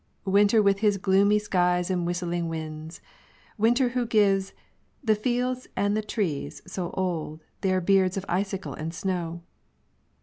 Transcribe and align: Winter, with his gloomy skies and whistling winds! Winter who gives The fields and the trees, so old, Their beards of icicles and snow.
Winter, 0.25 0.63
with 0.63 0.79
his 0.79 0.97
gloomy 0.97 1.37
skies 1.37 1.91
and 1.91 2.07
whistling 2.07 2.49
winds! 2.49 3.01
Winter 3.59 3.89
who 3.89 4.07
gives 4.07 4.51
The 5.03 5.13
fields 5.13 5.67
and 5.75 5.95
the 5.95 6.01
trees, 6.01 6.63
so 6.65 6.89
old, 6.97 7.43
Their 7.61 7.81
beards 7.81 8.17
of 8.17 8.25
icicles 8.27 8.77
and 8.79 8.95
snow. 8.95 9.43